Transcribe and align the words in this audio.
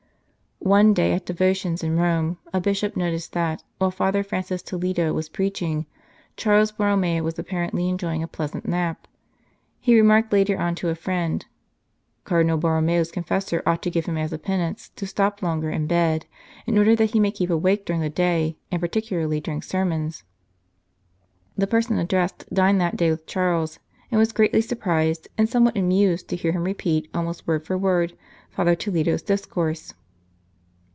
One 0.63 0.93
day 0.93 1.11
at 1.13 1.25
devo 1.25 1.55
tions 1.55 1.83
in 1.83 1.97
Rome, 1.97 2.37
a 2.53 2.61
Bishop 2.61 2.95
noticed 2.95 3.33
that, 3.33 3.63
while 3.79 3.89
Father 3.89 4.23
Francis 4.23 4.61
Toledo 4.61 5.11
was 5.11 5.27
preaching, 5.27 5.87
Charles 6.37 6.71
Borromeo 6.71 7.23
was 7.23 7.39
apparently 7.39 7.89
enjoying 7.89 8.21
a 8.21 8.27
pleasant 8.27 8.67
nap. 8.67 9.07
He 9.79 9.97
remarked 9.97 10.31
later 10.31 10.59
on 10.59 10.75
to 10.75 10.89
a 10.89 10.95
friend:" 10.95 11.43
Cardinal 12.25 12.59
Bor 12.59 12.75
romeo 12.75 13.01
s 13.01 13.09
confessor 13.09 13.63
ought 13.65 13.81
to 13.81 13.89
give 13.89 14.05
him 14.05 14.19
as 14.19 14.31
a 14.31 14.37
penance 14.37 14.89
205 14.89 15.07
St. 15.07 15.17
Charles 15.17 15.41
Borromeo 15.41 15.57
to 15.65 15.67
stop 15.67 15.69
longer 15.71 15.71
in 15.71 15.87
bed, 15.87 16.25
in 16.67 16.77
order 16.77 16.95
that 16.95 17.09
he 17.11 17.19
may 17.19 17.31
keep 17.31 17.49
awake 17.49 17.83
during 17.83 18.01
the 18.03 18.09
day, 18.11 18.55
and 18.71 18.79
particularly 18.79 19.41
during 19.41 19.63
sermons." 19.63 20.21
The 21.57 21.65
person 21.65 21.97
addressed 21.97 22.53
dined 22.53 22.79
that 22.79 22.95
day 22.97 23.09
with 23.09 23.25
Charles, 23.25 23.79
and 24.11 24.19
was 24.19 24.31
greatly 24.31 24.61
surprised, 24.61 25.27
and 25.39 25.49
some 25.49 25.65
what 25.65 25.75
amused, 25.75 26.27
to 26.29 26.35
hear 26.35 26.51
him 26.51 26.65
repeat 26.65 27.09
almost 27.15 27.47
word 27.47 27.65
for 27.65 27.79
word 27.79 28.13
Father 28.51 28.75
Toledo 28.75 29.13
s 29.15 29.23
discourse. 29.23 29.95